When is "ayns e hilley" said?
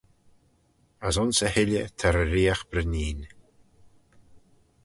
1.21-1.87